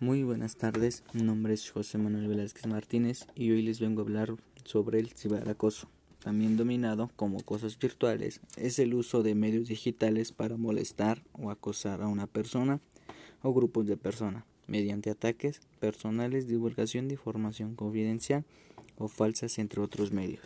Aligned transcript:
Muy 0.00 0.22
buenas 0.22 0.54
tardes, 0.54 1.02
mi 1.12 1.22
nombre 1.22 1.54
es 1.54 1.68
José 1.72 1.98
Manuel 1.98 2.28
Velázquez 2.28 2.68
Martínez 2.68 3.26
y 3.34 3.50
hoy 3.50 3.62
les 3.62 3.80
vengo 3.80 4.00
a 4.00 4.04
hablar 4.04 4.36
sobre 4.62 5.00
el 5.00 5.08
ciberacoso, 5.08 5.88
también 6.22 6.56
dominado 6.56 7.10
como 7.16 7.42
cosas 7.42 7.76
virtuales. 7.76 8.40
Es 8.56 8.78
el 8.78 8.94
uso 8.94 9.24
de 9.24 9.34
medios 9.34 9.66
digitales 9.66 10.30
para 10.30 10.56
molestar 10.56 11.24
o 11.32 11.50
acosar 11.50 12.00
a 12.00 12.06
una 12.06 12.28
persona 12.28 12.80
o 13.42 13.52
grupos 13.52 13.88
de 13.88 13.96
personas 13.96 14.44
mediante 14.68 15.10
ataques 15.10 15.62
personales, 15.80 16.46
divulgación 16.46 17.08
de 17.08 17.14
información 17.14 17.74
confidencial 17.74 18.44
o 18.98 19.08
falsas 19.08 19.58
entre 19.58 19.80
otros 19.80 20.12
medios. 20.12 20.44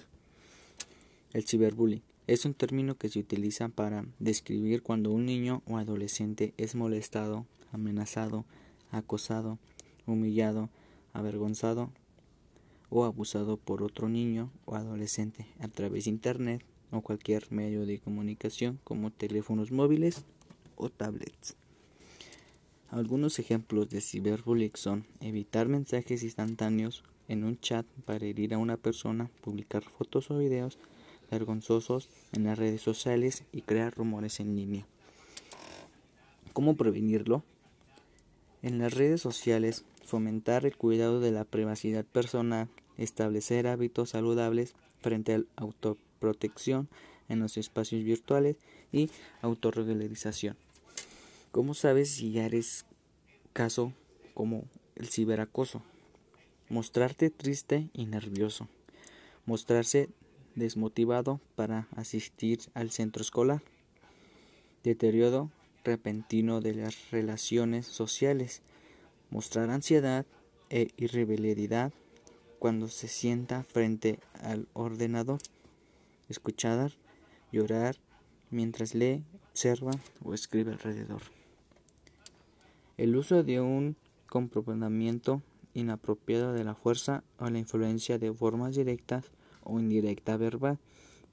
El 1.34 1.45
ciberbullying 1.45 2.00
es 2.27 2.46
un 2.46 2.55
término 2.55 2.95
que 2.95 3.11
se 3.11 3.19
utiliza 3.19 3.69
para 3.69 4.07
describir 4.19 4.82
cuando 4.82 5.11
un 5.11 5.27
niño 5.27 5.62
o 5.66 5.77
adolescente 5.77 6.55
es 6.57 6.75
molestado, 6.75 7.45
amenazado, 7.71 8.46
acosado, 8.93 9.59
humillado, 10.07 10.69
avergonzado 11.13 11.91
o 12.91 13.05
abusado 13.05 13.57
por 13.57 13.83
otro 13.83 14.09
niño 14.09 14.50
o 14.64 14.77
adolescente 14.77 15.46
a 15.61 15.69
través 15.69 16.05
de 16.05 16.11
Internet 16.11 16.63
o 16.93 17.00
cualquier 17.00 17.50
medio 17.50 17.86
de 17.86 17.99
comunicación 17.99 18.79
como 18.85 19.11
teléfonos 19.11 19.73
móviles 19.73 20.25
o 20.77 20.91
tablets. 20.91 21.57
Algunos 22.91 23.39
ejemplos 23.39 23.89
de 23.89 24.03
ciberbullying 24.03 24.73
son 24.75 25.07
evitar 25.21 25.67
mensajes 25.67 26.22
instantáneos 26.22 27.03
en 27.29 27.45
un 27.45 27.59
chat 27.59 27.86
para 28.05 28.27
herir 28.27 28.53
a 28.53 28.59
una 28.59 28.77
persona, 28.77 29.31
publicar 29.41 29.83
fotos 29.83 30.31
o 30.31 30.39
videos 30.39 30.79
vergonzosos 31.31 32.11
en 32.33 32.45
las 32.45 32.59
redes 32.59 32.83
sociales 32.83 33.45
y 33.53 33.62
crear 33.62 33.95
rumores 33.95 34.39
en 34.41 34.55
línea. 34.55 34.86
¿Cómo 36.53 36.77
prevenirlo? 36.77 37.42
En 38.62 38.78
las 38.78 38.94
redes 38.94 39.20
sociales, 39.20 39.84
fomentar 40.05 40.64
el 40.64 40.77
cuidado 40.77 41.19
de 41.19 41.33
la 41.33 41.44
privacidad 41.44 42.05
personal, 42.05 42.69
establecer 42.96 43.66
hábitos 43.66 44.10
saludables 44.10 44.74
frente 45.00 45.34
a 45.34 45.38
la 45.38 45.44
autoprotección 45.56 46.88
en 47.28 47.41
los 47.41 47.56
espacios 47.56 48.04
virtuales 48.04 48.56
y 48.92 49.10
autorregularización. 49.41 50.56
¿Cómo 51.50 51.74
sabes 51.74 52.10
si 52.12 52.38
eres 52.38 52.86
caso 53.52 53.92
como 54.32 54.64
el 54.94 55.08
ciberacoso? 55.08 55.82
Mostrarte 56.69 57.30
triste 57.30 57.88
y 57.92 58.06
nervioso. 58.06 58.69
Mostrarse 59.44 60.08
desmotivado 60.54 61.41
para 61.56 61.88
asistir 61.97 62.60
al 62.74 62.92
centro 62.92 63.22
escolar. 63.22 63.60
Deterioro 64.84 65.50
repentino 65.84 66.61
de 66.61 66.75
las 66.75 67.11
relaciones 67.11 67.86
sociales, 67.86 68.62
mostrar 69.30 69.70
ansiedad 69.70 70.27
e 70.70 70.88
irritabilidad 70.97 71.92
cuando 72.58 72.88
se 72.88 73.08
sienta 73.08 73.64
frente 73.64 74.20
al 74.41 74.69
ordenador, 74.72 75.41
escuchar, 76.28 76.92
llorar 77.50 77.97
mientras 78.50 78.94
lee, 78.94 79.25
observa 79.50 79.92
o 80.25 80.34
escribe 80.34 80.72
alrededor. 80.72 81.22
El 82.97 83.16
uso 83.16 83.42
de 83.42 83.60
un 83.60 83.97
comportamiento 84.28 85.42
inapropiado 85.75 86.53
de 86.53 86.64
la 86.64 86.75
fuerza 86.75 87.25
o 87.38 87.50
la 87.50 87.58
influencia 87.58 88.19
de 88.19 88.33
formas 88.33 88.77
directas 88.77 89.25
o 89.64 89.80
indirecta 89.80 90.36
verbal, 90.36 90.78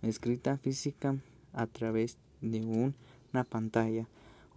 escrita 0.01 0.57
física 0.57 1.17
a 1.53 1.67
través 1.67 2.17
de 2.41 2.61
una 2.61 3.43
pantalla 3.43 4.07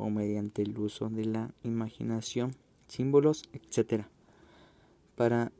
o 0.02 0.10
mediante 0.10 0.62
el 0.62 0.76
uso 0.76 1.08
de 1.08 1.24
la 1.24 1.50
imaginación, 1.62 2.56
símbolos, 2.88 3.44
etc. 3.52 4.04
para 5.14 5.52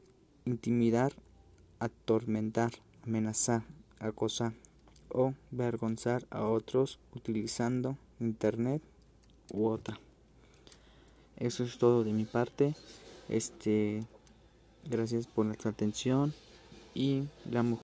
intimidar, 0.45 1.13
atormentar, 1.79 2.73
amenazar, 3.05 3.63
acosar 4.01 4.53
o 5.09 5.35
vergonzar 5.53 6.27
a 6.31 6.43
otros 6.43 6.99
utilizando 7.15 7.97
internet 8.19 8.83
u 9.53 9.67
otra. 9.69 9.99
Eso 11.37 11.63
es 11.63 11.79
todo 11.79 12.03
de 12.03 12.13
mi 12.13 12.25
parte. 12.25 12.75
Este 13.29 14.03
gracias 14.91 15.29
por 15.29 15.47
nuestra 15.47 15.71
atención 15.71 16.35
y 16.95 17.29
la 17.49 17.63